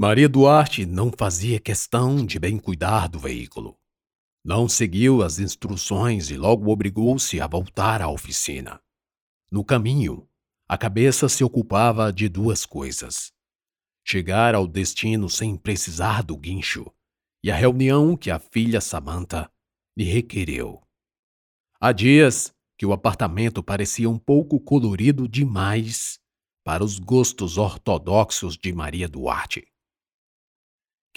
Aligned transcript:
Maria 0.00 0.28
Duarte 0.28 0.86
não 0.86 1.10
fazia 1.10 1.58
questão 1.58 2.24
de 2.24 2.38
bem 2.38 2.56
cuidar 2.56 3.08
do 3.08 3.18
veículo. 3.18 3.76
Não 4.44 4.68
seguiu 4.68 5.24
as 5.24 5.40
instruções 5.40 6.30
e 6.30 6.36
logo 6.36 6.70
obrigou-se 6.70 7.40
a 7.40 7.48
voltar 7.48 8.00
à 8.00 8.08
oficina. 8.08 8.80
No 9.50 9.64
caminho, 9.64 10.28
a 10.68 10.78
cabeça 10.78 11.28
se 11.28 11.42
ocupava 11.42 12.12
de 12.12 12.28
duas 12.28 12.64
coisas: 12.64 13.32
chegar 14.06 14.54
ao 14.54 14.68
destino 14.68 15.28
sem 15.28 15.56
precisar 15.56 16.22
do 16.22 16.36
guincho 16.36 16.86
e 17.42 17.50
a 17.50 17.56
reunião 17.56 18.16
que 18.16 18.30
a 18.30 18.38
filha 18.38 18.80
Samantha 18.80 19.50
lhe 19.96 20.04
requereu. 20.04 20.80
Há 21.80 21.90
dias 21.90 22.54
que 22.78 22.86
o 22.86 22.92
apartamento 22.92 23.64
parecia 23.64 24.08
um 24.08 24.16
pouco 24.16 24.60
colorido 24.60 25.28
demais 25.28 26.20
para 26.62 26.84
os 26.84 27.00
gostos 27.00 27.58
ortodoxos 27.58 28.56
de 28.56 28.72
Maria 28.72 29.08
Duarte. 29.08 29.66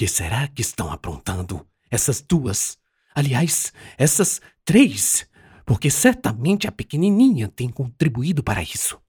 Que 0.01 0.07
será 0.07 0.47
que 0.47 0.63
estão 0.63 0.91
aprontando 0.91 1.63
essas 1.91 2.23
duas? 2.23 2.75
Aliás, 3.13 3.71
essas 3.99 4.41
três, 4.65 5.29
porque 5.63 5.91
certamente 5.91 6.67
a 6.67 6.71
pequenininha 6.71 7.47
tem 7.47 7.69
contribuído 7.69 8.43
para 8.43 8.63
isso. 8.63 8.99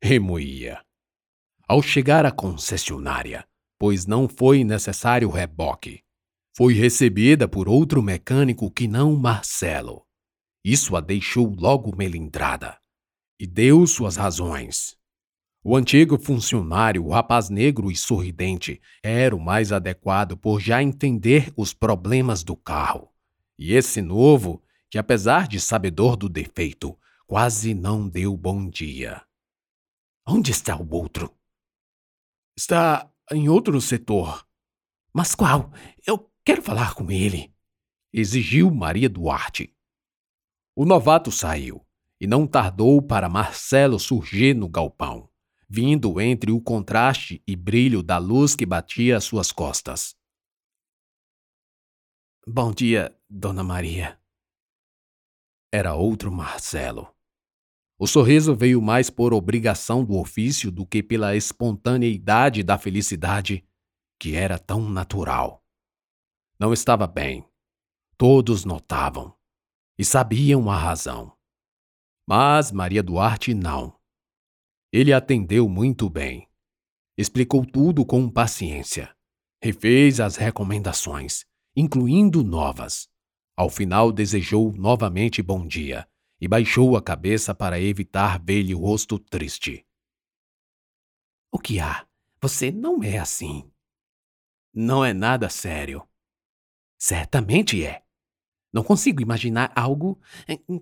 Remoía. 0.00 0.80
Ao 1.66 1.82
chegar 1.82 2.24
à 2.24 2.30
concessionária, 2.30 3.44
pois 3.76 4.06
não 4.06 4.28
foi 4.28 4.62
necessário 4.62 5.28
reboque, 5.28 6.04
foi 6.56 6.74
recebida 6.74 7.48
por 7.48 7.68
outro 7.68 8.00
mecânico 8.00 8.70
que 8.70 8.86
não 8.86 9.16
Marcelo. 9.16 10.06
Isso 10.64 10.94
a 10.94 11.00
deixou 11.00 11.52
logo 11.52 11.96
melindrada 11.96 12.78
e 13.40 13.44
deu 13.44 13.84
suas 13.88 14.14
razões. 14.14 14.95
O 15.68 15.74
antigo 15.74 16.16
funcionário, 16.16 17.04
o 17.04 17.10
rapaz 17.10 17.50
negro 17.50 17.90
e 17.90 17.96
sorridente, 17.96 18.80
era 19.02 19.34
o 19.34 19.40
mais 19.40 19.72
adequado 19.72 20.36
por 20.36 20.60
já 20.60 20.80
entender 20.80 21.52
os 21.56 21.74
problemas 21.74 22.44
do 22.44 22.56
carro. 22.56 23.12
E 23.58 23.74
esse 23.74 24.00
novo, 24.00 24.62
que 24.88 24.96
apesar 24.96 25.48
de 25.48 25.58
sabedor 25.58 26.16
do 26.16 26.28
defeito, 26.28 26.96
quase 27.26 27.74
não 27.74 28.08
deu 28.08 28.36
bom 28.36 28.70
dia. 28.70 29.20
Onde 30.24 30.52
está 30.52 30.76
o 30.76 30.88
outro? 30.88 31.34
Está 32.56 33.10
em 33.32 33.48
outro 33.48 33.80
setor. 33.80 34.46
Mas 35.12 35.34
qual? 35.34 35.72
Eu 36.06 36.30
quero 36.44 36.62
falar 36.62 36.94
com 36.94 37.10
ele. 37.10 37.52
Exigiu 38.12 38.70
Maria 38.70 39.08
Duarte. 39.08 39.74
O 40.76 40.84
novato 40.84 41.32
saiu 41.32 41.84
e 42.20 42.26
não 42.28 42.46
tardou 42.46 43.02
para 43.02 43.28
Marcelo 43.28 43.98
surgir 43.98 44.54
no 44.54 44.68
galpão 44.68 45.28
vindo 45.68 46.20
entre 46.20 46.52
o 46.52 46.60
contraste 46.60 47.42
e 47.46 47.56
brilho 47.56 48.02
da 48.02 48.18
luz 48.18 48.54
que 48.54 48.64
batia 48.64 49.16
às 49.16 49.24
suas 49.24 49.50
costas. 49.50 50.16
Bom 52.46 52.72
dia, 52.72 53.16
Dona 53.28 53.64
Maria. 53.64 54.20
Era 55.72 55.94
outro 55.94 56.30
Marcelo. 56.30 57.12
O 57.98 58.06
sorriso 58.06 58.54
veio 58.54 58.80
mais 58.80 59.10
por 59.10 59.32
obrigação 59.32 60.04
do 60.04 60.18
ofício 60.18 60.70
do 60.70 60.86
que 60.86 61.02
pela 61.02 61.34
espontaneidade 61.34 62.62
da 62.62 62.78
felicidade, 62.78 63.66
que 64.20 64.34
era 64.36 64.58
tão 64.58 64.88
natural. 64.88 65.64
Não 66.58 66.72
estava 66.72 67.06
bem. 67.06 67.44
Todos 68.16 68.64
notavam. 68.64 69.34
E 69.98 70.04
sabiam 70.04 70.70
a 70.70 70.76
razão. 70.76 71.36
Mas 72.28 72.70
Maria 72.70 73.02
Duarte 73.02 73.54
não. 73.54 73.95
Ele 74.96 75.12
atendeu 75.12 75.68
muito 75.68 76.08
bem. 76.08 76.48
Explicou 77.18 77.66
tudo 77.66 78.02
com 78.02 78.30
paciência. 78.30 79.14
Refez 79.62 80.20
as 80.20 80.36
recomendações, 80.36 81.44
incluindo 81.76 82.42
novas. 82.42 83.06
Ao 83.54 83.68
final, 83.68 84.10
desejou 84.10 84.72
novamente 84.72 85.42
bom 85.42 85.66
dia 85.66 86.08
e 86.40 86.48
baixou 86.48 86.96
a 86.96 87.02
cabeça 87.02 87.54
para 87.54 87.78
evitar 87.78 88.42
ver-lhe 88.42 88.74
o 88.74 88.78
rosto 88.78 89.18
triste. 89.18 89.86
O 91.52 91.58
que 91.58 91.78
há? 91.78 92.06
Você 92.40 92.72
não 92.72 93.02
é 93.02 93.18
assim. 93.18 93.70
Não 94.72 95.04
é 95.04 95.12
nada 95.12 95.50
sério. 95.50 96.08
Certamente 96.98 97.84
é. 97.84 98.02
Não 98.72 98.82
consigo 98.82 99.20
imaginar 99.20 99.70
algo 99.76 100.18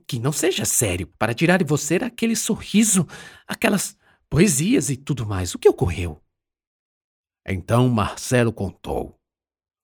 que 0.06 0.20
não 0.20 0.30
seja 0.30 0.64
sério 0.64 1.08
para 1.18 1.34
tirar 1.34 1.56
de 1.56 1.64
você 1.64 1.96
aquele 1.96 2.36
sorriso, 2.36 3.08
aquelas 3.44 3.98
poesias 4.34 4.90
e 4.90 4.96
tudo 4.96 5.24
mais. 5.24 5.54
O 5.54 5.58
que 5.60 5.68
ocorreu? 5.68 6.20
Então 7.46 7.88
Marcelo 7.88 8.52
contou. 8.52 9.16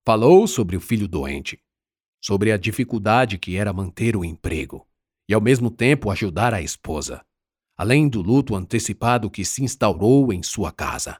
Falou 0.04 0.44
sobre 0.48 0.76
o 0.76 0.80
filho 0.80 1.06
doente, 1.06 1.62
sobre 2.20 2.50
a 2.50 2.56
dificuldade 2.56 3.38
que 3.38 3.54
era 3.54 3.72
manter 3.72 4.16
o 4.16 4.24
emprego 4.24 4.84
e 5.28 5.34
ao 5.34 5.40
mesmo 5.40 5.70
tempo 5.70 6.10
ajudar 6.10 6.52
a 6.52 6.60
esposa, 6.60 7.24
além 7.78 8.08
do 8.08 8.20
luto 8.20 8.56
antecipado 8.56 9.30
que 9.30 9.44
se 9.44 9.62
instaurou 9.62 10.32
em 10.32 10.42
sua 10.42 10.72
casa. 10.72 11.16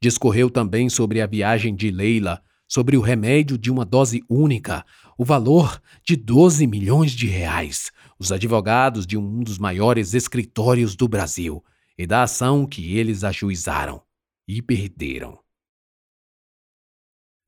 Discorreu 0.00 0.48
também 0.48 0.88
sobre 0.88 1.20
a 1.20 1.26
viagem 1.26 1.74
de 1.74 1.90
Leila, 1.90 2.40
sobre 2.68 2.96
o 2.96 3.00
remédio 3.00 3.58
de 3.58 3.72
uma 3.72 3.84
dose 3.84 4.22
única, 4.30 4.86
o 5.18 5.24
valor 5.24 5.82
de 6.04 6.14
12 6.14 6.64
milhões 6.68 7.10
de 7.10 7.26
reais, 7.26 7.90
os 8.20 8.30
advogados 8.30 9.04
de 9.04 9.18
um 9.18 9.42
dos 9.42 9.58
maiores 9.58 10.14
escritórios 10.14 10.94
do 10.94 11.08
Brasil 11.08 11.60
e 11.98 12.06
da 12.06 12.22
ação 12.22 12.66
que 12.66 12.96
eles 12.96 13.24
ajuizaram 13.24 14.04
e 14.48 14.60
perderam. 14.60 15.42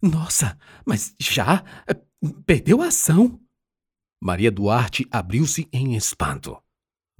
Nossa, 0.01 0.59
mas 0.87 1.15
já 1.21 1.65
perdeu 2.47 2.81
a 2.81 2.87
ação? 2.87 3.41
Maria 4.21 4.51
Duarte 4.51 5.07
abriu-se 5.11 5.69
em 5.73 5.97
espanto. 5.97 6.61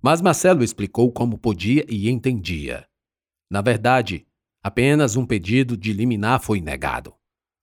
Mas 0.01 0.21
Marcelo 0.21 0.63
explicou 0.63 1.13
como 1.13 1.39
podia 1.39 1.85
e 1.89 2.09
entendia. 2.09 2.89
Na 3.51 3.61
verdade, 3.61 4.27
apenas 4.63 5.17
um 5.17 5.27
pedido 5.27 5.77
de 5.77 5.93
liminar 5.93 6.41
foi 6.41 6.61
negado. 6.61 7.15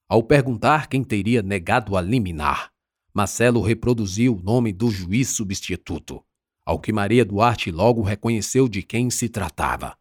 Ao 0.07 0.21
perguntar 0.21 0.87
quem 0.87 1.03
teria 1.03 1.41
negado 1.41 1.95
a 1.95 2.01
liminar, 2.01 2.71
Marcelo 3.13 3.61
reproduziu 3.61 4.35
o 4.35 4.41
nome 4.41 4.73
do 4.73 4.91
juiz 4.91 5.29
substituto, 5.29 6.23
ao 6.65 6.79
que 6.79 6.91
Maria 6.91 7.23
Duarte 7.23 7.69
logo 7.69 8.01
reconheceu 8.01 8.67
de 8.67 8.81
quem 8.81 9.09
se 9.09 9.29
tratava. 9.29 9.97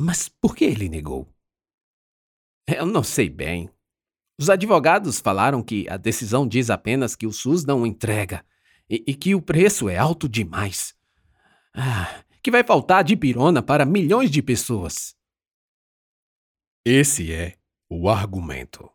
Mas 0.00 0.28
por 0.28 0.54
que 0.54 0.64
ele 0.64 0.88
negou? 0.88 1.32
Eu 2.68 2.86
não 2.86 3.02
sei 3.02 3.28
bem. 3.28 3.70
Os 4.38 4.48
advogados 4.48 5.20
falaram 5.20 5.62
que 5.62 5.88
a 5.88 5.96
decisão 5.96 6.46
diz 6.46 6.70
apenas 6.70 7.16
que 7.16 7.26
o 7.26 7.32
SUS 7.32 7.64
não 7.64 7.86
entrega 7.86 8.44
e, 8.88 9.04
e 9.06 9.14
que 9.14 9.34
o 9.34 9.42
preço 9.42 9.88
é 9.88 9.96
alto 9.96 10.28
demais. 10.28 10.94
Ah, 11.74 12.24
que 12.42 12.50
vai 12.50 12.64
faltar 12.64 13.04
de 13.04 13.16
pirona 13.16 13.62
para 13.62 13.84
milhões 13.84 14.30
de 14.30 14.42
pessoas. 14.42 15.14
Esse 16.84 17.32
é 17.32 17.58
o 17.88 18.08
argumento. 18.08 18.90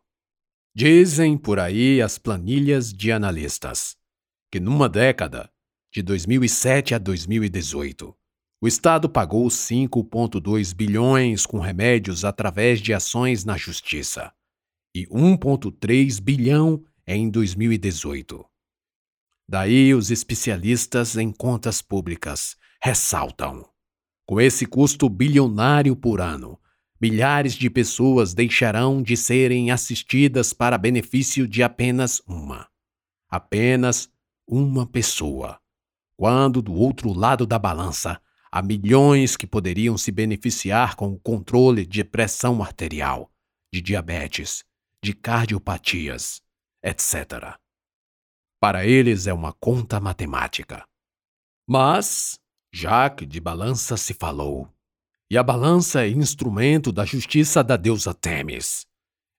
Dizem 0.74 1.38
por 1.38 1.58
aí 1.58 2.02
as 2.02 2.18
planilhas 2.18 2.92
de 2.92 3.12
analistas 3.12 3.96
que 4.50 4.60
numa 4.60 4.88
década 4.88 5.52
de 5.96 6.02
2007 6.02 6.94
a 6.94 6.98
2018. 6.98 8.14
O 8.60 8.68
Estado 8.68 9.08
pagou 9.08 9.46
5,2 9.46 10.74
bilhões 10.74 11.46
com 11.46 11.58
remédios 11.58 12.22
através 12.22 12.82
de 12.82 12.92
ações 12.92 13.46
na 13.46 13.56
Justiça 13.56 14.30
e 14.94 15.06
1,3 15.06 16.20
bilhão 16.20 16.84
em 17.06 17.30
2018. 17.30 18.44
Daí 19.48 19.94
os 19.94 20.10
especialistas 20.10 21.16
em 21.16 21.32
contas 21.32 21.80
públicas 21.80 22.58
ressaltam: 22.82 23.66
com 24.26 24.38
esse 24.38 24.66
custo 24.66 25.08
bilionário 25.08 25.96
por 25.96 26.20
ano, 26.20 26.60
milhares 27.00 27.54
de 27.54 27.70
pessoas 27.70 28.34
deixarão 28.34 29.02
de 29.02 29.16
serem 29.16 29.70
assistidas 29.70 30.52
para 30.52 30.76
benefício 30.76 31.48
de 31.48 31.62
apenas 31.62 32.20
uma. 32.28 32.68
Apenas 33.30 34.10
uma 34.46 34.86
pessoa 34.86 35.58
quando 36.16 36.62
do 36.62 36.72
outro 36.72 37.12
lado 37.12 37.46
da 37.46 37.58
balança 37.58 38.20
há 38.50 38.62
milhões 38.62 39.36
que 39.36 39.46
poderiam 39.46 39.98
se 39.98 40.10
beneficiar 40.10 40.96
com 40.96 41.12
o 41.12 41.18
controle 41.18 41.84
de 41.84 42.02
pressão 42.02 42.62
arterial, 42.62 43.30
de 43.72 43.82
diabetes, 43.82 44.64
de 45.02 45.12
cardiopatias, 45.12 46.42
etc. 46.82 47.58
Para 48.58 48.86
eles 48.86 49.26
é 49.26 49.34
uma 49.34 49.52
conta 49.52 50.00
matemática. 50.00 50.86
Mas, 51.68 52.40
já 52.72 53.10
que 53.10 53.26
de 53.26 53.40
balança 53.40 53.96
se 53.96 54.14
falou, 54.14 54.68
e 55.28 55.36
a 55.36 55.42
balança 55.42 56.06
é 56.06 56.08
instrumento 56.08 56.90
da 56.90 57.04
justiça 57.04 57.62
da 57.62 57.76
deusa 57.76 58.14
Temis, 58.14 58.86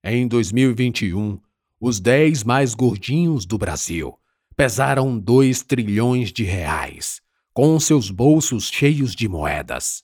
em 0.04 0.28
2021, 0.28 1.40
os 1.80 2.00
dez 2.00 2.44
mais 2.44 2.76
gordinhos 2.76 3.46
do 3.46 3.58
Brasil 3.58 4.18
pesaram 4.58 5.20
dois 5.20 5.62
trilhões 5.62 6.34
de 6.34 6.44
reais, 6.44 7.22
com 7.54 7.80
seus 7.80 8.10
bolsos 8.10 8.70
cheios 8.70 9.14
de 9.14 9.30
moedas. 9.30 10.04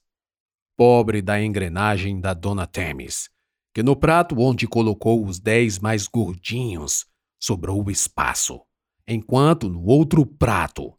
Pobre 0.78 1.24
da 1.24 1.44
engrenagem 1.44 2.22
da 2.22 2.36
dona 2.36 2.68
Temis, 2.68 3.32
que 3.74 3.82
no 3.82 3.96
prato 3.96 4.40
onde 4.40 4.68
colocou 4.68 5.26
os 5.26 5.40
dez 5.40 5.80
mais 5.80 6.06
gordinhos 6.08 7.08
sobrou 7.40 7.90
espaço, 7.90 8.62
enquanto 9.08 9.68
no 9.68 9.84
outro 9.86 10.24
prato, 10.24 10.94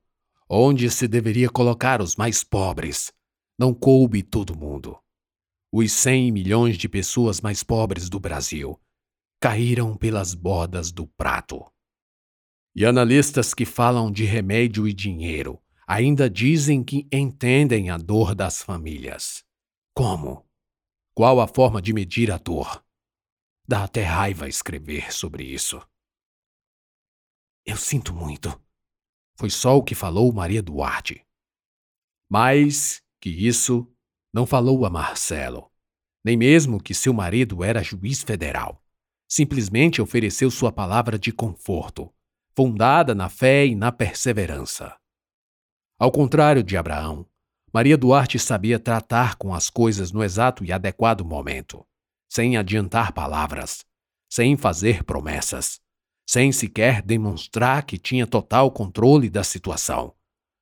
onde 0.50 0.90
se 0.90 1.06
deveria 1.06 1.48
colocar 1.48 2.02
os 2.02 2.16
mais 2.16 2.42
pobres, 2.42 3.12
não 3.56 3.72
coube 3.72 4.24
todo 4.24 4.58
mundo. 4.58 4.98
Os 5.70 5.92
cem 5.92 6.32
milhões 6.32 6.76
de 6.76 6.88
pessoas 6.88 7.40
mais 7.40 7.62
pobres 7.62 8.08
do 8.08 8.18
Brasil 8.18 8.76
caíram 9.40 9.96
pelas 9.96 10.34
bordas 10.34 10.90
do 10.90 11.06
prato. 11.06 11.64
E 12.76 12.84
analistas 12.84 13.54
que 13.54 13.64
falam 13.64 14.10
de 14.10 14.24
remédio 14.24 14.88
e 14.88 14.92
dinheiro 14.92 15.62
ainda 15.86 16.28
dizem 16.28 16.82
que 16.82 17.06
entendem 17.12 17.90
a 17.90 17.96
dor 17.96 18.34
das 18.34 18.62
famílias. 18.62 19.44
Como? 19.94 20.44
Qual 21.14 21.40
a 21.40 21.46
forma 21.46 21.80
de 21.80 21.92
medir 21.92 22.32
a 22.32 22.38
dor? 22.38 22.84
Dá 23.66 23.84
até 23.84 24.02
raiva 24.02 24.48
escrever 24.48 25.12
sobre 25.12 25.44
isso. 25.44 25.80
Eu 27.64 27.76
sinto 27.76 28.12
muito. 28.12 28.60
Foi 29.36 29.50
só 29.50 29.76
o 29.76 29.82
que 29.82 29.94
falou 29.94 30.32
Maria 30.32 30.62
Duarte. 30.62 31.24
Mais 32.28 33.02
que 33.20 33.30
isso, 33.30 33.88
não 34.32 34.44
falou 34.44 34.84
a 34.84 34.90
Marcelo, 34.90 35.70
nem 36.24 36.36
mesmo 36.36 36.82
que 36.82 36.92
seu 36.92 37.12
marido 37.12 37.62
era 37.62 37.82
juiz 37.82 38.22
federal. 38.22 38.82
Simplesmente 39.28 40.02
ofereceu 40.02 40.50
sua 40.50 40.72
palavra 40.72 41.18
de 41.18 41.32
conforto, 41.32 42.12
fundada 42.56 43.14
na 43.14 43.28
fé 43.28 43.66
e 43.66 43.74
na 43.74 43.90
perseverança. 43.90 44.96
Ao 45.98 46.10
contrário 46.10 46.62
de 46.62 46.76
Abraão, 46.76 47.26
Maria 47.72 47.98
Duarte 47.98 48.38
sabia 48.38 48.78
tratar 48.78 49.34
com 49.34 49.52
as 49.52 49.68
coisas 49.68 50.12
no 50.12 50.22
exato 50.22 50.64
e 50.64 50.72
adequado 50.72 51.24
momento, 51.24 51.84
sem 52.28 52.56
adiantar 52.56 53.12
palavras, 53.12 53.84
sem 54.30 54.56
fazer 54.56 55.02
promessas, 55.02 55.80
sem 56.24 56.52
sequer 56.52 57.02
demonstrar 57.02 57.84
que 57.84 57.98
tinha 57.98 58.26
total 58.26 58.70
controle 58.70 59.28
da 59.28 59.42
situação, 59.42 60.14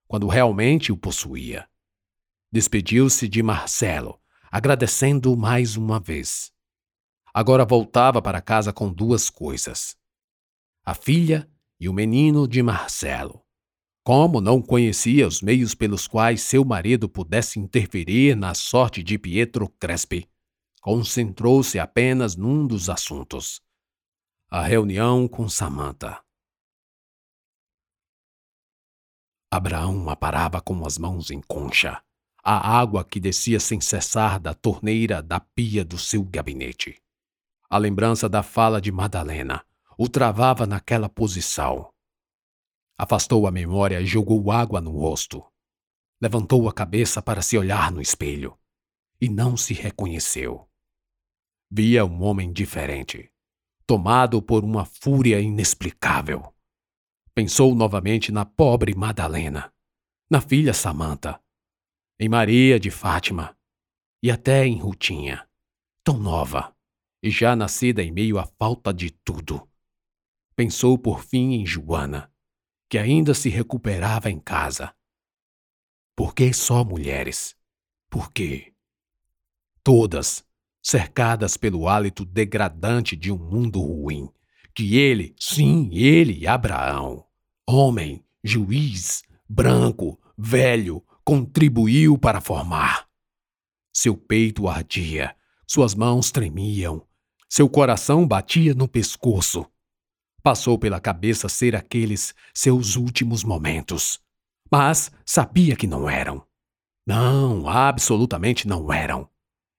quando 0.09 0.27
realmente 0.27 0.91
o 0.91 0.97
possuía. 0.97 1.69
Despediu-se 2.50 3.29
de 3.29 3.43
Marcelo, 3.43 4.19
agradecendo 4.50 5.37
mais 5.37 5.77
uma 5.77 6.00
vez. 6.00 6.50
Agora 7.35 7.65
voltava 7.65 8.21
para 8.21 8.41
casa 8.41 8.73
com 8.73 8.93
duas 8.93 9.29
coisas: 9.29 9.97
a 10.85 10.94
filha 10.94 11.49
e 11.82 11.88
o 11.88 11.93
menino 11.93 12.46
de 12.46 12.62
Marcelo. 12.62 13.44
Como 14.05 14.40
não 14.40 14.62
conhecia 14.62 15.26
os 15.26 15.43
meios 15.43 15.75
pelos 15.75 16.06
quais 16.06 16.40
seu 16.40 16.64
marido 16.64 17.08
pudesse 17.08 17.58
interferir 17.58 18.37
na 18.37 18.55
sorte 18.55 19.02
de 19.02 19.19
Pietro 19.19 19.69
Crespi, 19.81 20.31
concentrou-se 20.81 21.81
apenas 21.81 22.37
num 22.37 22.64
dos 22.69 22.88
assuntos: 22.88 23.61
a 24.49 24.62
reunião 24.62 25.26
com 25.26 25.49
Samantha. 25.49 26.23
Abraão 29.50 30.08
aparava 30.08 30.61
com 30.61 30.87
as 30.87 30.96
mãos 30.96 31.32
em 31.32 31.40
concha, 31.40 32.00
a 32.44 32.79
água 32.79 33.05
que 33.05 33.19
descia 33.19 33.58
sem 33.58 33.81
cessar 33.81 34.38
da 34.38 34.55
torneira 34.55 35.20
da 35.20 35.40
pia 35.40 35.84
do 35.84 35.99
seu 35.99 36.23
gabinete. 36.23 37.02
A 37.69 37.76
lembrança 37.76 38.29
da 38.29 38.44
fala 38.44 38.81
de 38.81 38.93
Madalena 38.93 39.64
o 40.02 40.08
travava 40.08 40.66
naquela 40.66 41.08
posição 41.08 41.88
Afastou 42.99 43.46
a 43.46 43.52
memória 43.52 44.00
e 44.00 44.06
jogou 44.06 44.50
água 44.50 44.81
no 44.81 44.90
rosto. 44.90 45.44
Levantou 46.20 46.69
a 46.69 46.72
cabeça 46.72 47.22
para 47.22 47.40
se 47.40 47.56
olhar 47.56 47.93
no 47.93 48.00
espelho 48.00 48.58
e 49.20 49.28
não 49.28 49.56
se 49.56 49.72
reconheceu. 49.72 50.69
Via 51.70 52.04
um 52.04 52.20
homem 52.22 52.52
diferente, 52.52 53.32
tomado 53.87 54.43
por 54.43 54.64
uma 54.64 54.84
fúria 54.84 55.40
inexplicável. 55.40 56.52
Pensou 57.32 57.72
novamente 57.72 58.32
na 58.32 58.44
pobre 58.44 58.96
Madalena, 58.96 59.72
na 60.28 60.40
filha 60.40 60.75
Samanta, 60.75 61.40
em 62.19 62.28
Maria 62.28 62.78
de 62.81 62.90
Fátima 62.90 63.56
e 64.20 64.32
até 64.32 64.66
em 64.66 64.78
Rutinha, 64.78 65.48
tão 66.05 66.19
nova 66.19 66.75
e 67.22 67.31
já 67.31 67.55
nascida 67.55 68.02
em 68.02 68.10
meio 68.10 68.37
à 68.37 68.46
falta 68.46 68.93
de 68.93 69.12
tudo. 69.12 69.71
Pensou 70.54 70.99
por 70.99 71.22
fim 71.22 71.54
em 71.54 71.66
Joana, 71.66 72.31
que 72.88 72.99
ainda 72.99 73.34
se 73.34 73.49
recuperava 73.49 74.31
em 74.31 74.38
casa. 74.38 74.94
Por 76.14 76.34
que 76.34 76.52
só 76.52 76.84
mulheres? 76.84 77.56
Por 78.10 78.31
quê? 78.32 78.75
Todas 79.82 80.44
cercadas 80.82 81.56
pelo 81.56 81.88
hálito 81.88 82.25
degradante 82.25 83.16
de 83.16 83.31
um 83.31 83.38
mundo 83.38 83.81
ruim, 83.81 84.28
que 84.75 84.96
ele, 84.96 85.34
sim, 85.38 85.88
ele, 85.93 86.46
Abraão, 86.46 87.25
homem, 87.66 88.25
juiz, 88.43 89.22
branco, 89.48 90.20
velho, 90.37 91.02
contribuiu 91.25 92.19
para 92.19 92.40
formar. 92.40 93.08
Seu 93.93 94.16
peito 94.16 94.69
ardia, 94.69 95.37
suas 95.66 95.94
mãos 95.94 96.31
tremiam, 96.31 97.06
seu 97.48 97.69
coração 97.69 98.26
batia 98.26 98.75
no 98.75 98.88
pescoço, 98.88 99.66
Passou 100.43 100.77
pela 100.77 100.99
cabeça 100.99 101.49
ser 101.49 101.77
aqueles 101.77 102.35
seus 102.53 102.97
últimos 102.97 103.44
momentos. 103.44 104.19
Mas 104.71 105.12
sabia 105.25 105.77
que 105.77 105.87
não 105.87 106.11
eram. 106.11 106.44
Não, 107.06 107.69
absolutamente 107.69 108.67
não 108.67 108.93
eram. 108.93 109.29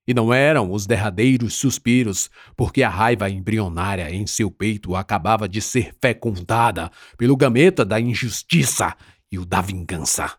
E 0.08 0.14
não 0.14 0.34
eram 0.34 0.72
os 0.72 0.86
derradeiros 0.86 1.56
suspiros, 1.56 2.30
porque 2.56 2.82
a 2.82 2.90
raiva 2.90 3.30
embrionária 3.30 4.10
em 4.10 4.26
seu 4.26 4.50
peito 4.50 4.96
acabava 4.96 5.50
de 5.50 5.62
ser 5.62 5.94
fecundada 6.02 6.90
pelo 7.18 7.36
gameta 7.36 7.84
da 7.84 8.00
injustiça 8.00 8.96
e 9.30 9.38
o 9.38 9.46
da 9.46 9.60
vingança. 9.60 10.38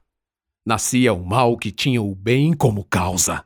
Nascia 0.67 1.13
o 1.13 1.23
mal 1.23 1.59
que 1.59 1.71
tinha 1.71 2.01
o 2.01 2.15
bem 2.15 2.55
como 2.55 2.85
causa. 2.85 3.45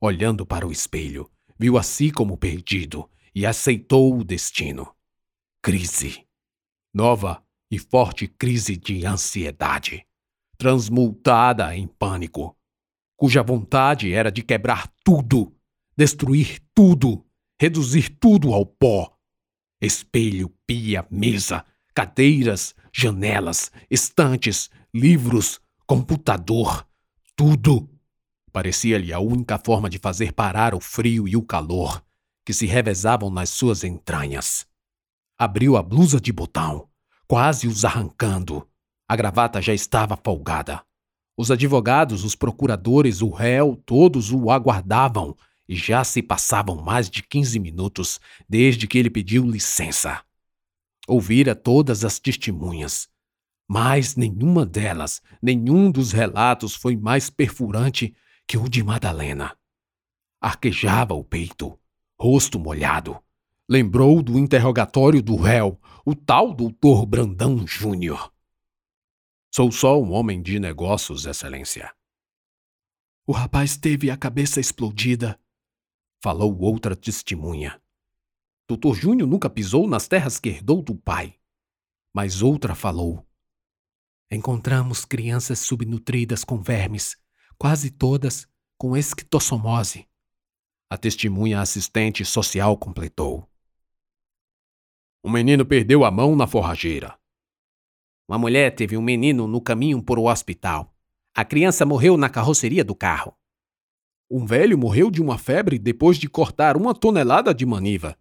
Olhando 0.00 0.46
para 0.46 0.66
o 0.66 0.70
espelho, 0.70 1.28
viu 1.58 1.76
a 1.76 1.82
si 1.82 2.12
como 2.12 2.36
perdido 2.36 3.08
e 3.34 3.44
aceitou 3.44 4.16
o 4.16 4.24
destino 4.24 4.94
crise. 5.64 6.26
Nova 6.92 7.42
e 7.70 7.78
forte 7.78 8.28
crise 8.28 8.76
de 8.76 9.06
ansiedade, 9.06 10.04
transmutada 10.58 11.74
em 11.74 11.86
pânico, 11.86 12.54
cuja 13.16 13.42
vontade 13.42 14.12
era 14.12 14.30
de 14.30 14.42
quebrar 14.42 14.92
tudo, 15.02 15.56
destruir 15.96 16.60
tudo, 16.74 17.24
reduzir 17.58 18.10
tudo 18.20 18.52
ao 18.52 18.66
pó. 18.66 19.16
Espelho, 19.80 20.52
pia, 20.66 21.06
mesa, 21.10 21.64
cadeiras, 21.94 22.74
janelas, 22.92 23.72
estantes, 23.90 24.68
livros, 24.92 25.62
computador, 25.86 26.86
tudo. 27.34 27.88
Parecia-lhe 28.52 29.14
a 29.14 29.18
única 29.18 29.56
forma 29.56 29.88
de 29.88 29.98
fazer 29.98 30.34
parar 30.34 30.74
o 30.74 30.80
frio 30.80 31.26
e 31.26 31.34
o 31.36 31.42
calor 31.42 32.04
que 32.44 32.52
se 32.52 32.66
revezavam 32.66 33.30
nas 33.30 33.48
suas 33.48 33.82
entranhas. 33.82 34.66
Abriu 35.36 35.76
a 35.76 35.82
blusa 35.82 36.20
de 36.20 36.32
botão, 36.32 36.88
quase 37.26 37.66
os 37.66 37.84
arrancando. 37.84 38.68
A 39.08 39.16
gravata 39.16 39.60
já 39.60 39.74
estava 39.74 40.16
folgada. 40.16 40.84
Os 41.36 41.50
advogados, 41.50 42.22
os 42.22 42.36
procuradores, 42.36 43.20
o 43.20 43.30
réu, 43.30 43.74
todos 43.84 44.30
o 44.30 44.48
aguardavam 44.48 45.36
e 45.68 45.74
já 45.74 46.04
se 46.04 46.22
passavam 46.22 46.76
mais 46.76 47.10
de 47.10 47.20
quinze 47.20 47.58
minutos 47.58 48.20
desde 48.48 48.86
que 48.86 48.96
ele 48.96 49.10
pediu 49.10 49.44
licença. 49.44 50.22
Ouvira 51.08 51.56
todas 51.56 52.04
as 52.04 52.20
testemunhas, 52.20 53.08
mas 53.68 54.14
nenhuma 54.14 54.64
delas, 54.64 55.20
nenhum 55.42 55.90
dos 55.90 56.12
relatos 56.12 56.76
foi 56.76 56.96
mais 56.96 57.28
perfurante 57.28 58.14
que 58.46 58.56
o 58.56 58.68
de 58.68 58.84
Madalena. 58.84 59.56
Arquejava 60.40 61.12
o 61.12 61.24
peito, 61.24 61.76
rosto 62.18 62.58
molhado, 62.58 63.23
Lembrou 63.66 64.22
do 64.22 64.38
interrogatório 64.38 65.22
do 65.22 65.36
réu, 65.36 65.80
o 66.04 66.14
tal 66.14 66.52
doutor 66.52 67.06
Brandão 67.06 67.66
Júnior. 67.66 68.30
Sou 69.50 69.72
só 69.72 69.98
um 69.98 70.12
homem 70.12 70.42
de 70.42 70.60
negócios, 70.60 71.24
Excelência. 71.24 71.90
O 73.26 73.32
rapaz 73.32 73.78
teve 73.78 74.10
a 74.10 74.18
cabeça 74.18 74.60
explodida, 74.60 75.40
falou 76.22 76.54
outra 76.60 76.94
testemunha. 76.94 77.80
Doutor 78.68 78.94
Júnior 78.96 79.26
nunca 79.26 79.48
pisou 79.48 79.88
nas 79.88 80.06
terras 80.06 80.38
que 80.38 80.50
herdou 80.50 80.82
do 80.82 80.94
pai. 80.94 81.38
Mas 82.12 82.42
outra 82.42 82.74
falou. 82.74 83.26
Encontramos 84.30 85.06
crianças 85.06 85.60
subnutridas 85.60 86.44
com 86.44 86.60
vermes, 86.60 87.16
quase 87.56 87.90
todas 87.90 88.46
com 88.76 88.94
esquistossomose. 88.94 90.06
A 90.90 90.98
testemunha 90.98 91.62
assistente 91.62 92.26
social 92.26 92.76
completou. 92.76 93.48
O 95.24 95.30
menino 95.30 95.64
perdeu 95.64 96.04
a 96.04 96.10
mão 96.10 96.36
na 96.36 96.46
forrageira. 96.46 97.18
Uma 98.28 98.36
mulher 98.36 98.74
teve 98.74 98.94
um 98.94 99.00
menino 99.00 99.48
no 99.48 99.58
caminho 99.58 100.02
para 100.02 100.20
o 100.20 100.30
hospital. 100.30 100.94
A 101.34 101.42
criança 101.42 101.86
morreu 101.86 102.18
na 102.18 102.28
carroceria 102.28 102.84
do 102.84 102.94
carro. 102.94 103.34
Um 104.30 104.44
velho 104.44 104.76
morreu 104.76 105.10
de 105.10 105.22
uma 105.22 105.38
febre 105.38 105.78
depois 105.78 106.18
de 106.18 106.28
cortar 106.28 106.76
uma 106.76 106.94
tonelada 106.94 107.54
de 107.54 107.64
maniva. 107.64 108.18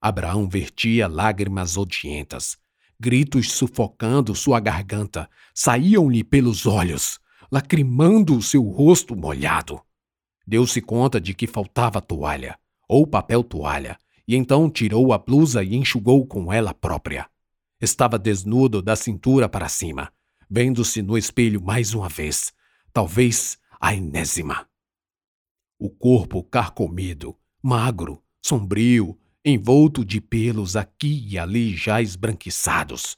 Abraão 0.00 0.48
vertia 0.48 1.08
lágrimas 1.08 1.76
odientas. 1.76 2.56
Gritos 3.00 3.50
sufocando 3.50 4.36
sua 4.36 4.60
garganta 4.60 5.28
saíam-lhe 5.52 6.22
pelos 6.22 6.64
olhos, 6.64 7.18
lacrimando 7.50 8.36
o 8.36 8.42
seu 8.42 8.62
rosto 8.62 9.16
molhado. 9.16 9.82
Deu-se 10.46 10.80
conta 10.80 11.20
de 11.20 11.34
que 11.34 11.48
faltava 11.48 12.00
toalha, 12.00 12.56
ou 12.88 13.04
papel 13.04 13.42
toalha, 13.42 13.98
e 14.28 14.36
então 14.36 14.70
tirou 14.70 15.14
a 15.14 15.18
blusa 15.18 15.64
e 15.64 15.74
enxugou 15.74 16.26
com 16.26 16.52
ela 16.52 16.74
própria. 16.74 17.26
Estava 17.80 18.18
desnudo 18.18 18.82
da 18.82 18.94
cintura 18.94 19.48
para 19.48 19.70
cima, 19.70 20.12
vendo-se 20.50 21.00
no 21.00 21.16
espelho 21.16 21.62
mais 21.62 21.94
uma 21.94 22.10
vez, 22.10 22.52
talvez 22.92 23.56
a 23.80 23.94
enésima. 23.94 24.68
O 25.78 25.88
corpo 25.88 26.42
carcomido, 26.42 27.34
magro, 27.62 28.22
sombrio, 28.44 29.18
envolto 29.42 30.04
de 30.04 30.20
pelos 30.20 30.76
aqui 30.76 31.26
e 31.26 31.38
ali 31.38 31.74
já 31.74 32.02
esbranquiçados. 32.02 33.16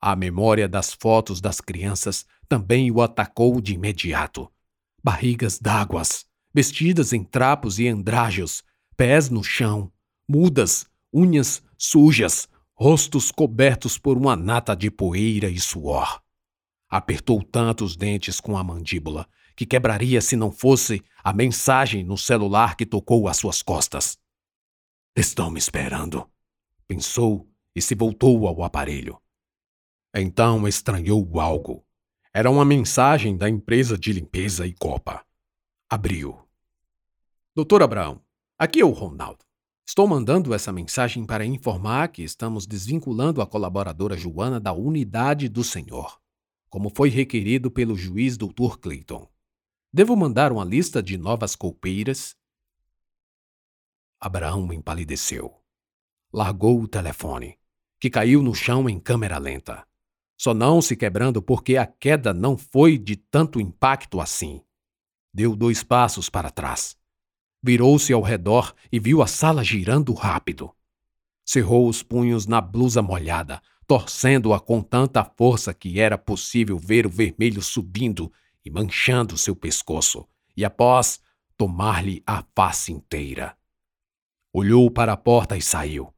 A 0.00 0.16
memória 0.16 0.68
das 0.68 0.92
fotos 0.92 1.40
das 1.40 1.60
crianças 1.60 2.26
também 2.48 2.90
o 2.90 3.00
atacou 3.00 3.60
de 3.60 3.74
imediato. 3.74 4.50
Barrigas 5.04 5.60
d'águas, 5.60 6.26
vestidas 6.52 7.12
em 7.12 7.22
trapos 7.22 7.78
e 7.78 7.86
andrajos, 7.86 8.64
pés 8.96 9.30
no 9.30 9.44
chão, 9.44 9.92
mudas, 10.32 10.86
unhas 11.12 11.62
sujas, 11.76 12.48
rostos 12.72 13.30
cobertos 13.30 13.98
por 13.98 14.16
uma 14.16 14.34
nata 14.34 14.74
de 14.74 14.90
poeira 14.90 15.50
e 15.50 15.60
suor. 15.60 16.22
Apertou 16.88 17.42
tanto 17.42 17.84
os 17.84 17.96
dentes 17.96 18.40
com 18.40 18.56
a 18.56 18.64
mandíbula 18.64 19.28
que 19.54 19.66
quebraria 19.66 20.22
se 20.22 20.34
não 20.34 20.50
fosse 20.50 21.02
a 21.22 21.34
mensagem 21.34 22.02
no 22.02 22.16
celular 22.16 22.76
que 22.76 22.86
tocou 22.86 23.28
às 23.28 23.36
suas 23.36 23.60
costas. 23.60 24.18
Estão 25.14 25.50
me 25.50 25.58
esperando, 25.58 26.26
pensou 26.88 27.46
e 27.74 27.82
se 27.82 27.94
voltou 27.94 28.46
ao 28.46 28.62
aparelho. 28.62 29.20
Então 30.14 30.66
estranhou 30.66 31.38
algo. 31.38 31.84
Era 32.32 32.50
uma 32.50 32.64
mensagem 32.64 33.36
da 33.36 33.50
empresa 33.50 33.98
de 33.98 34.14
limpeza 34.14 34.66
e 34.66 34.72
copa. 34.72 35.22
Abriu. 35.90 36.40
Doutor 37.54 37.82
Abraão, 37.82 38.22
aqui 38.58 38.80
é 38.80 38.84
o 38.84 38.90
Ronaldo. 38.90 39.44
Estou 39.92 40.08
mandando 40.08 40.54
essa 40.54 40.72
mensagem 40.72 41.26
para 41.26 41.44
informar 41.44 42.08
que 42.08 42.22
estamos 42.22 42.66
desvinculando 42.66 43.42
a 43.42 43.46
colaboradora 43.46 44.16
Joana 44.16 44.58
da 44.58 44.72
unidade 44.72 45.50
do 45.50 45.62
Senhor, 45.62 46.18
como 46.70 46.90
foi 46.96 47.10
requerido 47.10 47.70
pelo 47.70 47.94
juiz 47.94 48.38
Dr. 48.38 48.78
Clayton. 48.80 49.28
Devo 49.92 50.16
mandar 50.16 50.50
uma 50.50 50.64
lista 50.64 51.02
de 51.02 51.18
novas 51.18 51.54
coupeiras 51.54 52.34
Abraão 54.18 54.72
empalideceu. 54.72 55.60
Largou 56.32 56.80
o 56.80 56.88
telefone, 56.88 57.58
que 58.00 58.08
caiu 58.08 58.42
no 58.42 58.54
chão 58.54 58.88
em 58.88 58.98
câmera 58.98 59.36
lenta. 59.36 59.86
Só 60.38 60.54
não 60.54 60.80
se 60.80 60.96
quebrando 60.96 61.42
porque 61.42 61.76
a 61.76 61.86
queda 61.86 62.32
não 62.32 62.56
foi 62.56 62.96
de 62.96 63.14
tanto 63.14 63.60
impacto 63.60 64.22
assim. 64.22 64.64
Deu 65.34 65.54
dois 65.54 65.84
passos 65.84 66.30
para 66.30 66.50
trás. 66.50 66.96
Virou-se 67.62 68.12
ao 68.12 68.22
redor 68.22 68.74
e 68.90 68.98
viu 68.98 69.22
a 69.22 69.26
sala 69.26 69.62
girando 69.62 70.12
rápido. 70.12 70.72
Cerrou 71.44 71.88
os 71.88 72.02
punhos 72.02 72.46
na 72.46 72.60
blusa 72.60 73.00
molhada, 73.00 73.62
torcendo-a 73.86 74.58
com 74.58 74.80
tanta 74.80 75.24
força 75.24 75.72
que 75.72 76.00
era 76.00 76.18
possível 76.18 76.78
ver 76.78 77.06
o 77.06 77.10
vermelho 77.10 77.62
subindo 77.62 78.32
e 78.64 78.70
manchando 78.70 79.36
seu 79.36 79.54
pescoço, 79.54 80.26
e 80.56 80.64
após 80.64 81.20
tomar-lhe 81.56 82.22
a 82.26 82.44
face 82.54 82.92
inteira. 82.92 83.56
Olhou 84.52 84.90
para 84.90 85.12
a 85.12 85.16
porta 85.16 85.56
e 85.56 85.62
saiu. 85.62 86.12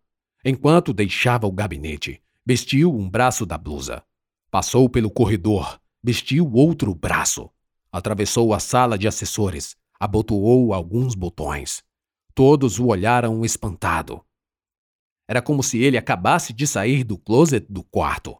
Enquanto 0.44 0.92
deixava 0.92 1.46
o 1.46 1.52
gabinete, 1.52 2.22
vestiu 2.44 2.94
um 2.94 3.08
braço 3.08 3.44
da 3.44 3.56
blusa. 3.56 4.02
Passou 4.50 4.88
pelo 4.88 5.10
corredor, 5.10 5.80
vestiu 6.02 6.50
outro 6.52 6.94
braço. 6.94 7.50
Atravessou 7.90 8.52
a 8.52 8.58
sala 8.58 8.98
de 8.98 9.06
assessores, 9.06 9.76
abotoou 9.98 10.72
alguns 10.74 11.14
botões. 11.14 11.82
Todos 12.34 12.78
o 12.78 12.86
olharam 12.86 13.44
espantado. 13.44 14.24
Era 15.26 15.40
como 15.40 15.62
se 15.62 15.78
ele 15.78 15.96
acabasse 15.96 16.52
de 16.52 16.66
sair 16.66 17.04
do 17.04 17.16
closet 17.16 17.66
do 17.70 17.82
quarto. 17.82 18.36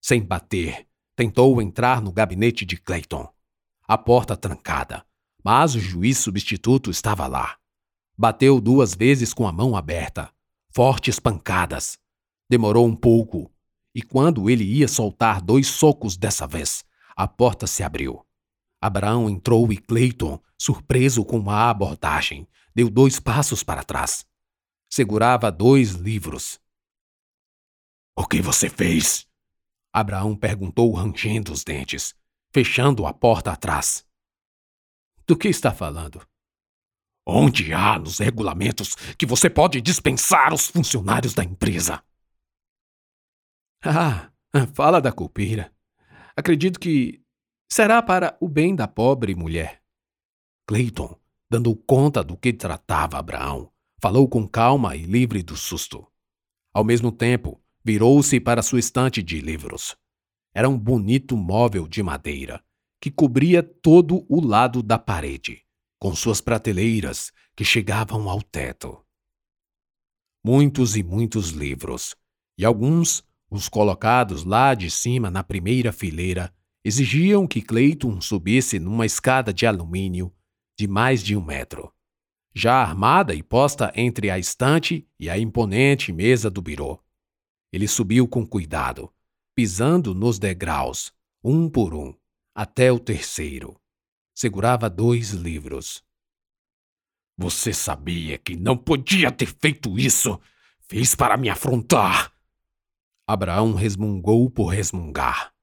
Sem 0.00 0.22
bater, 0.22 0.86
tentou 1.16 1.60
entrar 1.60 2.00
no 2.00 2.12
gabinete 2.12 2.64
de 2.64 2.76
Clayton. 2.76 3.28
A 3.86 3.98
porta 3.98 4.36
trancada, 4.36 5.04
mas 5.44 5.74
o 5.74 5.80
juiz 5.80 6.18
substituto 6.18 6.90
estava 6.90 7.26
lá. 7.26 7.58
Bateu 8.16 8.60
duas 8.60 8.94
vezes 8.94 9.34
com 9.34 9.46
a 9.46 9.52
mão 9.52 9.76
aberta. 9.76 10.30
Fortes 10.70 11.18
pancadas. 11.18 11.98
Demorou 12.48 12.86
um 12.86 12.96
pouco, 12.96 13.50
e 13.94 14.02
quando 14.02 14.48
ele 14.48 14.64
ia 14.64 14.88
soltar 14.88 15.40
dois 15.40 15.66
socos 15.66 16.16
dessa 16.16 16.46
vez, 16.46 16.84
a 17.16 17.28
porta 17.28 17.66
se 17.66 17.82
abriu. 17.82 18.24
Abraão 18.84 19.30
entrou 19.30 19.72
e 19.72 19.78
Clayton, 19.78 20.38
surpreso 20.58 21.24
com 21.24 21.48
a 21.48 21.70
abordagem, 21.70 22.46
deu 22.74 22.90
dois 22.90 23.18
passos 23.18 23.62
para 23.62 23.82
trás. 23.82 24.26
Segurava 24.90 25.50
dois 25.50 25.92
livros. 25.92 26.60
O 28.14 28.26
que 28.26 28.42
você 28.42 28.68
fez? 28.68 29.26
Abraão 29.90 30.36
perguntou 30.36 30.92
rangendo 30.92 31.50
os 31.50 31.64
dentes, 31.64 32.14
fechando 32.52 33.06
a 33.06 33.14
porta 33.14 33.52
atrás. 33.52 34.06
Do 35.26 35.34
que 35.34 35.48
está 35.48 35.72
falando? 35.72 36.20
Onde 37.26 37.72
há 37.72 37.98
nos 37.98 38.18
regulamentos 38.18 38.94
que 39.16 39.24
você 39.24 39.48
pode 39.48 39.80
dispensar 39.80 40.52
os 40.52 40.66
funcionários 40.66 41.32
da 41.32 41.42
empresa? 41.42 42.04
Ah, 43.82 44.30
fala 44.74 45.00
da 45.00 45.10
culpeira. 45.10 45.74
Acredito 46.36 46.78
que 46.78 47.23
será 47.70 48.02
para 48.02 48.36
o 48.40 48.48
bem 48.48 48.74
da 48.74 48.86
pobre 48.86 49.34
mulher. 49.34 49.82
Clayton, 50.66 51.18
dando 51.50 51.74
conta 51.74 52.22
do 52.22 52.36
que 52.36 52.52
tratava 52.52 53.18
Abraão, 53.18 53.70
falou 54.00 54.28
com 54.28 54.46
calma 54.46 54.96
e 54.96 55.02
livre 55.02 55.42
do 55.42 55.56
susto. 55.56 56.06
Ao 56.72 56.84
mesmo 56.84 57.12
tempo, 57.12 57.62
virou-se 57.84 58.40
para 58.40 58.62
sua 58.62 58.80
estante 58.80 59.22
de 59.22 59.40
livros. 59.40 59.96
Era 60.54 60.68
um 60.68 60.78
bonito 60.78 61.36
móvel 61.36 61.86
de 61.86 62.02
madeira 62.02 62.64
que 63.00 63.10
cobria 63.10 63.62
todo 63.62 64.24
o 64.28 64.40
lado 64.40 64.82
da 64.82 64.98
parede 64.98 65.64
com 66.04 66.14
suas 66.14 66.38
prateleiras 66.38 67.32
que 67.56 67.64
chegavam 67.64 68.28
ao 68.28 68.42
teto. 68.42 69.02
Muitos 70.44 70.96
e 70.96 71.02
muitos 71.02 71.48
livros, 71.48 72.14
e 72.58 72.64
alguns, 72.66 73.24
os 73.50 73.70
colocados 73.70 74.44
lá 74.44 74.74
de 74.74 74.90
cima 74.90 75.30
na 75.30 75.42
primeira 75.42 75.94
fileira, 75.94 76.54
exigiam 76.84 77.46
que 77.46 77.62
Clayton 77.62 78.20
subisse 78.20 78.78
numa 78.78 79.06
escada 79.06 79.52
de 79.52 79.66
alumínio 79.66 80.32
de 80.78 80.86
mais 80.86 81.22
de 81.22 81.36
um 81.36 81.44
metro. 81.44 81.92
Já 82.54 82.74
armada 82.74 83.34
e 83.34 83.42
posta 83.42 83.92
entre 83.96 84.30
a 84.30 84.38
estante 84.38 85.08
e 85.18 85.30
a 85.30 85.38
imponente 85.38 86.12
mesa 86.12 86.50
do 86.50 86.62
birô. 86.62 87.02
Ele 87.72 87.88
subiu 87.88 88.28
com 88.28 88.46
cuidado, 88.46 89.12
pisando 89.54 90.14
nos 90.14 90.38
degraus, 90.38 91.12
um 91.42 91.68
por 91.68 91.94
um, 91.94 92.14
até 92.54 92.92
o 92.92 92.98
terceiro 92.98 93.76
segurava 94.34 94.90
dois 94.90 95.30
livros. 95.30 96.02
Você 97.38 97.72
sabia 97.72 98.36
que 98.36 98.56
não 98.56 98.76
podia 98.76 99.30
ter 99.30 99.46
feito 99.46 99.98
isso? 99.98 100.40
Fez 100.80 101.14
para 101.14 101.36
me 101.36 101.48
afrontar. 101.48 102.32
Abraão 103.26 103.74
resmungou 103.74 104.50
por 104.50 104.66
resmungar. 104.66 105.53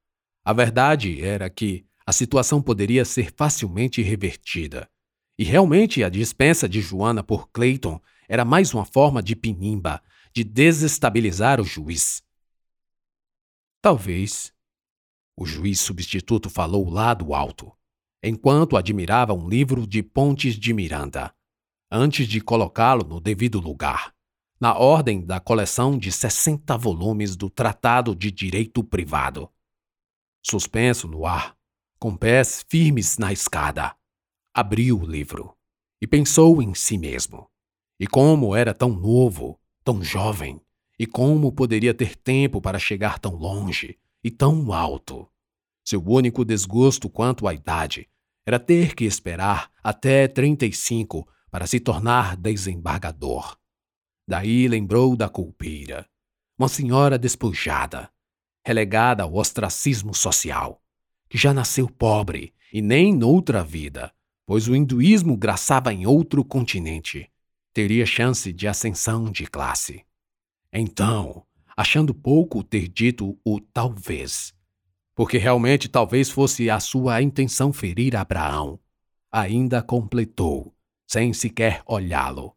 A 0.44 0.54
verdade 0.54 1.22
era 1.24 1.50
que 1.50 1.86
a 2.06 2.12
situação 2.12 2.62
poderia 2.62 3.06
ser 3.06 3.32
facilmente 3.36 4.02
revertida. 4.02 4.90
E 5.38 5.44
realmente 5.44 6.04
a 6.04 6.10
dispensa 6.10 6.68
de 6.68 6.82
Joana 6.82 7.24
por 7.24 7.50
Clayton 7.52 8.00
era 8.28 8.46
mais 8.46 8.74
uma 8.74 8.86
forma 8.86 9.22
de 9.22 9.36
pinimba, 9.36 10.02
de 10.34 10.44
desestabilizar 10.44 11.60
o 11.60 11.64
juiz. 11.64 12.24
Talvez. 13.82 14.54
O 15.36 15.46
juiz 15.46 15.80
substituto 15.80 16.50
falou 16.50 16.90
lá 16.90 17.14
do 17.14 17.34
alto 17.34 17.72
enquanto 18.24 18.78
admirava 18.78 19.34
um 19.34 19.50
livro 19.50 19.88
de 19.88 20.04
Pontes 20.04 20.56
de 20.56 20.74
Miranda, 20.74 21.34
antes 21.90 22.28
de 22.28 22.40
colocá-lo 22.40 23.04
no 23.04 23.20
devido 23.20 23.60
lugar, 23.60 24.14
na 24.60 24.78
ordem 24.78 25.26
da 25.26 25.40
coleção 25.40 25.98
de 25.98 26.12
60 26.12 26.78
volumes 26.78 27.36
do 27.36 27.50
Tratado 27.50 28.16
de 28.16 28.30
Direito 28.32 28.84
Privado. 28.84 29.50
Suspenso 30.44 31.08
no 31.08 31.26
ar, 31.26 31.56
com 32.00 32.16
pés 32.16 32.66
firmes 32.68 33.18
na 33.18 33.32
escada, 33.32 33.96
abriu 34.54 35.00
o 35.00 35.06
livro 35.06 35.56
e 36.02 36.08
pensou 36.08 36.62
em 36.62 36.74
si 36.74 36.98
mesmo. 36.98 37.48
E 38.00 38.08
como 38.08 38.56
era 38.56 38.74
tão 38.74 38.90
novo, 38.90 39.60
tão 39.84 40.04
jovem, 40.04 40.60
e 40.98 41.06
como 41.06 41.52
poderia 41.52 41.94
ter 41.94 42.16
tempo 42.16 42.60
para 42.60 42.80
chegar 42.80 43.20
tão 43.20 43.36
longe 43.36 44.00
e 44.24 44.32
tão 44.32 44.74
alto. 44.74 45.28
Seu 45.86 46.04
único 46.04 46.44
desgosto 46.44 47.10
quanto 47.10 47.48
à 47.48 47.54
idade 47.54 48.10
era 48.46 48.60
ter 48.60 48.96
que 48.96 49.06
esperar 49.06 49.72
até 49.84 50.28
35 50.28 51.28
para 51.52 51.68
se 51.68 51.80
tornar 51.80 52.36
desembargador. 52.36 53.58
Daí 54.28 54.68
lembrou 54.68 55.16
da 55.16 55.30
culpeira, 55.30 56.08
uma 56.58 56.68
senhora 56.68 57.18
despojada, 57.18 58.12
relegada 58.66 59.24
ao 59.24 59.34
ostracismo 59.36 60.14
social, 60.14 60.82
que 61.30 61.38
já 61.38 61.54
nasceu 61.54 61.90
pobre 61.90 62.54
e 62.72 62.82
nem 62.82 63.16
noutra 63.16 63.64
vida, 63.64 64.14
pois 64.46 64.68
o 64.68 64.76
hinduísmo 64.76 65.36
graçava 65.36 65.94
em 65.94 66.06
outro 66.06 66.44
continente, 66.44 67.30
teria 67.74 68.06
chance 68.06 68.52
de 68.52 68.68
ascensão 68.68 69.32
de 69.32 69.46
classe. 69.46 70.06
Então, 70.72 71.46
achando 71.76 72.14
pouco 72.14 72.64
ter 72.64 72.88
dito 72.88 73.38
o 73.46 73.60
talvez, 73.60 74.54
porque 75.16 75.38
realmente 75.38 75.90
talvez 75.90 76.30
fosse 76.30 76.70
a 76.70 76.80
sua 76.80 77.22
intenção 77.22 77.74
ferir 77.74 78.16
Abraão, 78.16 78.80
ainda 79.32 79.82
completou, 79.82 80.76
sem 81.08 81.34
sequer 81.34 81.82
olhá-lo. 81.86 82.56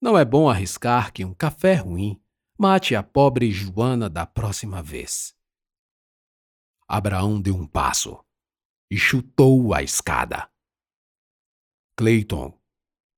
Não 0.00 0.16
é 0.16 0.24
bom 0.24 0.48
arriscar 0.48 1.12
que 1.12 1.24
um 1.24 1.34
café 1.34 1.74
ruim 1.74 2.20
mate 2.58 2.96
a 2.96 3.02
pobre 3.02 3.50
Joana 3.50 4.08
da 4.08 4.24
próxima 4.24 4.82
vez. 4.82 5.34
Abraão 6.88 7.38
deu 7.40 7.54
um 7.54 7.66
passo 7.66 8.18
e 8.90 8.96
chutou 8.96 9.74
a 9.74 9.82
escada. 9.82 10.50
Clayton, 11.98 12.58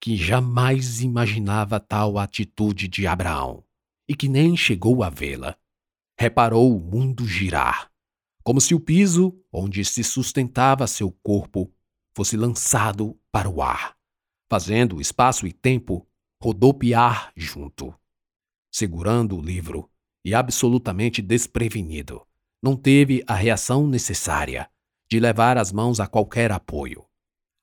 que 0.01 0.17
jamais 0.17 1.03
imaginava 1.03 1.79
tal 1.79 2.19
atitude 2.19 2.89
de 2.89 3.07
Abraão 3.07 3.65
e 4.09 4.17
que 4.17 4.29
nem 4.29 4.57
chegou 4.57 5.05
a 5.05 5.11
vê-la, 5.11 5.57
reparou 6.19 6.77
o 6.77 6.81
mundo 6.81 7.25
girar, 7.25 7.93
como 8.43 8.61
se 8.61 8.75
o 8.75 8.81
piso 8.81 9.41
onde 9.53 9.85
se 9.85 10.03
sustentava 10.03 10.87
seu 10.89 11.13
corpo 11.23 11.73
fosse 12.13 12.37
lançado 12.37 13.17
para 13.31 13.49
o 13.49 13.63
ar, 13.63 13.97
fazendo 14.51 15.01
espaço 15.01 15.47
e 15.47 15.53
tempo 15.53 16.09
rodopiar 16.43 17.33
junto. 17.37 17.95
Segurando 18.79 19.37
o 19.37 19.43
livro 19.43 19.91
e 20.25 20.33
absolutamente 20.33 21.21
desprevenido, 21.21 22.25
não 22.63 22.77
teve 22.77 23.25
a 23.27 23.35
reação 23.35 23.89
necessária 23.89 24.71
de 25.11 25.19
levar 25.19 25.59
as 25.59 25.73
mãos 25.73 25.99
a 25.99 26.07
qualquer 26.07 26.53
apoio. 26.53 27.05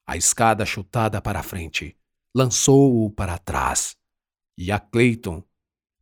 A 0.05 0.17
escada 0.17 0.65
chutada 0.65 1.21
para 1.21 1.39
a 1.39 1.41
frente 1.41 1.95
lançou-o 2.35 3.09
para 3.11 3.37
trás, 3.37 3.95
e 4.57 4.73
a 4.73 4.77
Clayton 4.77 5.41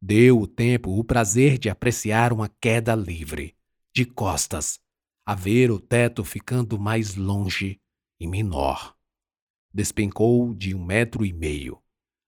deu 0.02 0.40
o 0.40 0.48
tempo 0.48 0.98
o 0.98 1.04
prazer 1.04 1.60
de 1.60 1.70
apreciar 1.70 2.34
uma 2.34 2.50
queda 2.50 2.96
livre, 2.96 3.56
de 3.96 4.06
costas, 4.06 4.80
a 5.24 5.36
ver 5.36 5.70
o 5.70 5.80
teto 5.80 6.24
ficando 6.24 6.80
mais 6.80 7.14
longe 7.14 7.80
e 8.20 8.26
menor. 8.26 8.98
Despencou 9.72 10.56
de 10.56 10.74
um 10.74 10.84
metro 10.84 11.24
e 11.24 11.32
meio, 11.32 11.80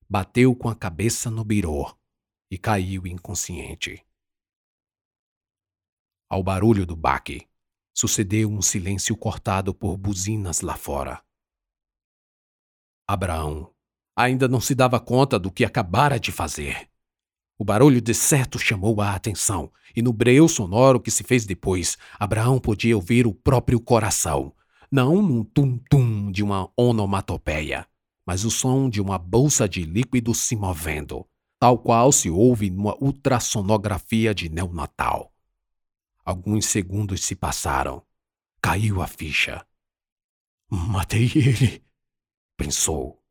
bateu 0.08 0.56
com 0.56 0.70
a 0.70 0.76
cabeça 0.76 1.32
no 1.32 1.44
birô 1.44 1.92
e 2.56 2.58
caiu 2.58 3.06
inconsciente. 3.06 4.02
Ao 6.30 6.42
barulho 6.42 6.86
do 6.86 6.96
baque, 6.96 7.46
sucedeu 7.94 8.50
um 8.50 8.62
silêncio 8.62 9.16
cortado 9.18 9.74
por 9.74 9.98
buzinas 9.98 10.62
lá 10.62 10.78
fora. 10.78 11.22
Abraão 13.06 13.74
ainda 14.16 14.48
não 14.48 14.62
se 14.62 14.74
dava 14.74 15.02
conta 15.02 15.38
do 15.38 15.52
que 15.52 15.66
acabara 15.66 16.18
de 16.18 16.32
fazer. 16.32 16.90
O 17.58 17.66
barulho 17.66 18.00
de 18.00 18.14
certo 18.14 18.58
chamou 18.58 19.02
a 19.02 19.14
atenção, 19.14 19.70
e 19.94 20.02
no 20.02 20.14
breu 20.14 20.48
sonoro 20.48 21.02
que 21.02 21.12
se 21.12 21.26
fez 21.26 21.46
depois, 21.46 21.98
Abraão 22.18 22.58
podia 22.58 22.96
ouvir 22.96 23.28
o 23.28 23.34
próprio 23.34 23.82
coração, 23.82 24.56
não 24.90 25.22
num 25.22 25.44
tum-tum 25.44 26.32
de 26.32 26.42
uma 26.42 26.72
onomatopeia, 26.78 27.86
mas 28.26 28.46
o 28.46 28.50
som 28.50 28.90
de 28.90 29.02
uma 29.02 29.18
bolsa 29.18 29.68
de 29.68 29.84
líquido 29.84 30.34
se 30.34 30.56
movendo, 30.56 31.28
tal 31.60 31.78
qual 31.78 32.12
se 32.12 32.30
ouve 32.30 32.70
numa 32.70 32.96
ultrassonografia 33.02 34.34
de 34.34 34.50
neonatal. 34.50 35.34
Alguns 36.24 36.66
segundos 36.66 37.24
se 37.24 37.36
passaram. 37.36 38.02
Caiu 38.62 39.02
a 39.02 39.08
ficha. 39.08 39.66
Matei 40.70 41.32
ele, 41.36 41.84
pensou. 42.58 43.22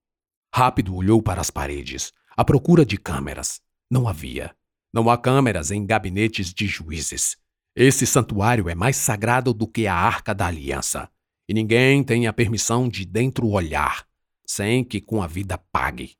Rápido 0.55 0.94
olhou 0.94 1.20
para 1.20 1.40
as 1.40 1.51
paredes, 1.51 2.12
à 2.37 2.44
procura 2.44 2.87
de 2.87 2.96
câmeras. 2.96 3.61
Não 3.90 4.07
havia. 4.07 4.55
Não 4.92 5.11
há 5.11 5.18
câmeras 5.18 5.72
em 5.72 5.85
gabinetes 5.85 6.55
de 6.55 6.68
juízes. 6.68 7.37
Esse 7.75 8.07
santuário 8.07 8.68
é 8.68 8.75
mais 8.75 8.96
sagrado 8.96 9.53
do 9.53 9.66
que 9.66 9.88
a 9.88 9.94
Arca 9.94 10.33
da 10.33 10.46
Aliança, 10.46 11.11
e 11.48 11.53
ninguém 11.53 12.05
tem 12.05 12.29
a 12.29 12.33
permissão 12.33 12.88
de 12.88 13.05
dentro 13.05 13.48
olhar, 13.48 14.07
sem 14.46 14.85
que 14.85 15.01
com 15.01 15.20
a 15.20 15.27
vida 15.27 15.59
pague. 15.59 16.16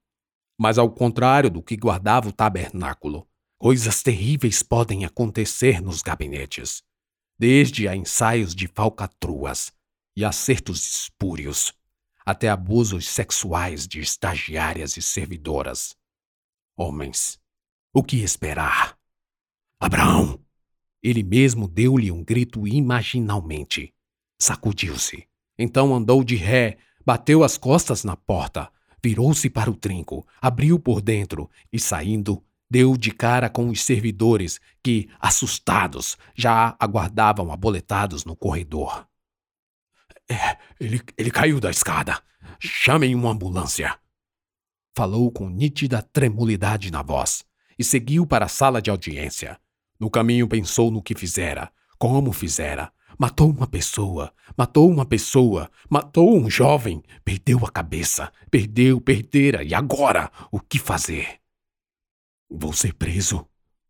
Mas 0.59 0.79
ao 0.79 0.91
contrário 0.91 1.51
do 1.51 1.63
que 1.63 1.77
guardava 1.77 2.29
o 2.29 2.33
tabernáculo, 2.33 3.27
Coisas 3.65 4.03
terríveis 4.03 4.63
podem 4.63 5.07
acontecer 5.07 5.81
nos 5.81 6.03
gabinetes, 6.03 6.83
desde 7.39 7.89
a 7.89 7.97
ensaios 7.97 8.55
de 8.55 8.67
falcatruas 8.69 9.73
e 10.15 10.23
acertos 10.23 10.85
espúrios, 10.85 11.73
até 12.27 12.51
abusos 12.51 13.09
sexuais 13.09 13.89
de 13.89 14.01
estagiárias 14.01 14.99
e 14.99 15.03
servidoras. 15.03 15.97
Homens, 16.77 17.41
o 17.91 18.03
que 18.03 18.17
esperar? 18.19 18.99
Abraão! 19.81 20.39
Ele 21.03 21.23
mesmo 21.23 21.67
deu-lhe 21.67 22.11
um 22.11 22.23
grito 22.23 22.69
imaginalmente. 22.69 23.95
Sacudiu-se. 24.39 25.27
Então 25.59 25.95
andou 25.95 26.23
de 26.23 26.37
ré, 26.37 26.77
bateu 27.03 27.43
as 27.43 27.57
costas 27.57 28.05
na 28.05 28.15
porta, 28.15 28.71
virou-se 29.05 29.51
para 29.51 29.71
o 29.71 29.77
trinco, 29.77 30.27
abriu 30.41 30.79
por 30.79 31.03
dentro 31.03 31.51
e, 31.71 31.79
saindo, 31.79 32.43
deu 32.71 32.97
de 32.97 33.11
cara 33.11 33.51
com 33.51 33.69
os 33.69 33.83
servidores 33.83 34.59
que, 34.83 35.11
assustados, 35.21 36.17
já 36.35 36.75
aguardavam 36.81 37.53
aboletados 37.53 38.25
no 38.25 38.35
corredor. 38.35 39.07
É, 40.27 40.57
ele, 40.81 41.03
ele 41.19 41.31
caiu 41.31 41.61
da 41.61 41.71
escada. 41.71 42.19
Chamem 42.59 43.15
uma 43.15 43.31
ambulância. 43.31 43.95
Falou 44.97 45.31
com 45.31 45.51
nítida 45.51 46.01
tremulidade 46.01 46.91
na 46.91 47.03
voz 47.03 47.45
e 47.79 47.85
seguiu 47.85 48.27
para 48.27 48.47
a 48.47 48.49
sala 48.49 48.81
de 48.81 48.89
audiência. 48.89 49.61
No 50.01 50.09
caminho 50.09 50.49
pensou 50.49 50.91
no 50.91 51.03
que 51.03 51.15
fizera, 51.15 51.71
como 51.99 52.33
fizera. 52.33 52.91
Matou 53.19 53.51
uma 53.51 53.67
pessoa, 53.67 54.33
matou 54.57 54.91
uma 54.91 55.05
pessoa, 55.05 55.71
matou 55.89 56.37
um 56.37 56.51
jovem, 56.51 57.03
perdeu 57.25 57.65
a 57.65 57.71
cabeça, 57.71 58.33
perdeu, 58.51 59.01
perdera, 59.01 59.63
e 59.63 59.75
agora 59.75 60.31
o 60.51 60.61
que 60.61 60.79
fazer? 60.79 61.41
Vou 62.51 62.73
ser 62.73 62.95
preso. 62.95 63.47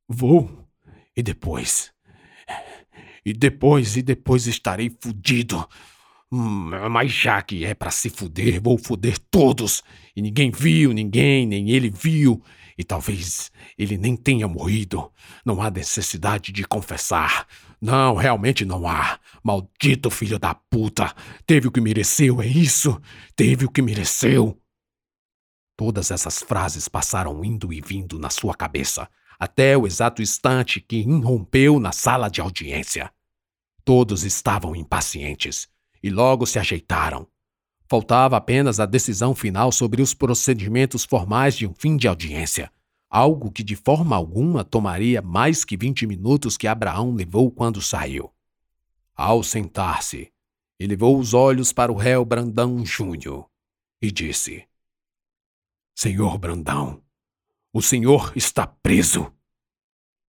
Vou. 0.08 0.66
E 1.16 1.22
depois? 1.22 1.92
E 3.24 3.32
depois, 3.32 3.96
e 3.96 4.02
depois 4.02 4.46
estarei 4.46 4.94
fudido. 5.00 5.66
Hum, 6.30 6.70
mas 6.90 7.12
já 7.12 7.40
que 7.40 7.64
é 7.64 7.74
para 7.74 7.90
se 7.90 8.10
fuder, 8.10 8.60
vou 8.60 8.76
fuder 8.76 9.18
todos. 9.30 9.82
E 10.14 10.20
ninguém 10.20 10.50
viu, 10.50 10.92
ninguém, 10.92 11.46
nem 11.46 11.70
ele 11.70 11.90
viu. 11.90 12.42
E 12.76 12.82
talvez 12.82 13.52
ele 13.78 13.96
nem 13.96 14.16
tenha 14.16 14.48
morrido. 14.48 15.10
Não 15.44 15.62
há 15.62 15.70
necessidade 15.70 16.52
de 16.52 16.64
confessar. 16.64 17.46
Não, 17.80 18.14
realmente 18.14 18.64
não 18.64 18.88
há. 18.88 19.18
Maldito 19.42 20.10
filho 20.10 20.38
da 20.38 20.54
puta. 20.54 21.14
Teve 21.46 21.68
o 21.68 21.70
que 21.72 21.80
mereceu, 21.80 22.40
é 22.40 22.46
isso? 22.46 23.00
Teve 23.36 23.64
o 23.64 23.70
que 23.70 23.82
mereceu. 23.82 24.58
Todas 25.76 26.10
essas 26.10 26.42
frases 26.42 26.88
passaram 26.88 27.44
indo 27.44 27.72
e 27.72 27.80
vindo 27.80 28.18
na 28.18 28.30
sua 28.30 28.54
cabeça, 28.54 29.08
até 29.38 29.76
o 29.76 29.86
exato 29.86 30.22
instante 30.22 30.80
que 30.80 30.98
irrompeu 30.98 31.80
na 31.80 31.90
sala 31.90 32.28
de 32.28 32.40
audiência. 32.40 33.10
Todos 33.84 34.24
estavam 34.24 34.74
impacientes 34.74 35.68
e 36.02 36.10
logo 36.10 36.46
se 36.46 36.58
ajeitaram. 36.58 37.26
Faltava 37.88 38.36
apenas 38.36 38.80
a 38.80 38.86
decisão 38.86 39.34
final 39.34 39.70
sobre 39.70 40.00
os 40.00 40.14
procedimentos 40.14 41.04
formais 41.04 41.56
de 41.56 41.66
um 41.66 41.74
fim 41.74 41.96
de 41.96 42.08
audiência, 42.08 42.70
algo 43.14 43.52
que 43.52 43.62
de 43.62 43.76
forma 43.76 44.16
alguma 44.16 44.64
tomaria 44.64 45.22
mais 45.22 45.64
que 45.64 45.76
vinte 45.76 46.04
minutos 46.04 46.56
que 46.56 46.66
Abraão 46.66 47.14
levou 47.14 47.48
quando 47.48 47.80
saiu. 47.80 48.34
Ao 49.14 49.40
sentar-se, 49.44 50.32
elevou 50.80 51.16
os 51.16 51.32
olhos 51.32 51.72
para 51.72 51.92
o 51.92 51.94
réu 51.94 52.24
Brandão 52.24 52.84
Júnior 52.84 53.48
e 54.02 54.10
disse: 54.10 54.66
Senhor 55.94 56.36
Brandão, 56.38 57.00
o 57.72 57.80
senhor 57.80 58.32
está 58.34 58.66
preso. 58.66 59.32